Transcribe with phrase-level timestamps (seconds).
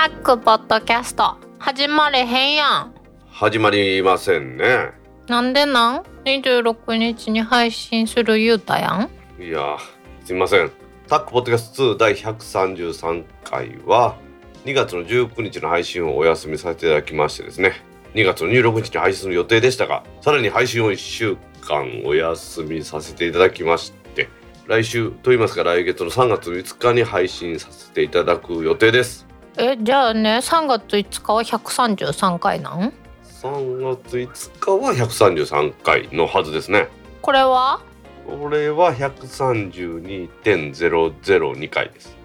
[0.00, 1.36] タックポッドキャスト。
[1.58, 2.94] 始まれへんやん。
[3.28, 4.92] 始まりませんね。
[5.28, 9.10] なんでなん ?26 日に配信する言うたやん。
[9.38, 9.76] いや
[10.24, 10.72] すみません。
[11.06, 14.16] タックポッドキャスト2第133回は
[14.64, 17.74] 2月の19日の配信をお休みさせていただきましてですね。
[18.14, 24.30] 2月の26日に配信する予定でしたがさらに配信を1週間お休みさせていただきまして
[24.66, 32.92] 来週といいますか来月の3月5日に配信させていただく予定ですえじゃあね3月5日は133回なん
[33.24, 36.88] ？3月5日は133回のはずですね。
[37.22, 37.80] これは？
[38.26, 42.16] これは132.002回です。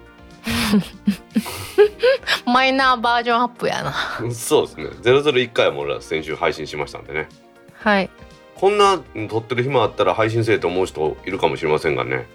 [2.46, 3.92] マイナーバージョンアップやな。
[4.32, 4.84] そうですね。
[5.02, 7.28] 001回も俺ら先週配信しましたんでね。
[7.74, 8.08] はい。
[8.54, 12.26] こんな撮ってる暇あったら配信せえと思う人いるかもしれませんがね。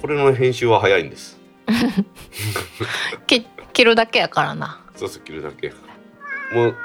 [0.00, 1.38] これの編集は早いんです
[3.80, 4.84] き切るだけやからな。
[4.94, 5.72] そうそう切るだけ。
[6.52, 6.76] もう。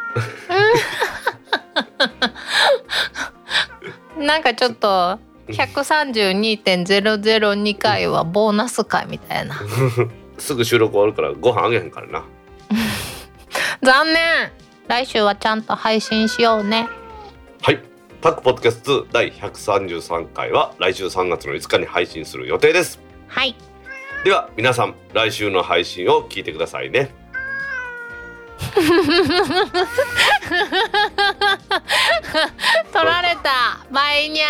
[4.24, 9.60] なんかちょっと132.002回はボーナス回みたいな。
[10.40, 12.24] すぐ収録終わるからご飯あげへんからな。
[13.84, 14.54] 残念。
[14.88, 16.88] 来週はちゃんと配信しようね。
[17.62, 17.84] はい。
[18.22, 23.02] タックポッドキャスト2第133回は来週3月の5日に配信する予定です。
[23.28, 23.54] はい
[24.26, 27.12] では皆さん来週の配信を聞いてくださいね。
[32.92, 33.86] 取られた。
[33.92, 34.46] バイニャ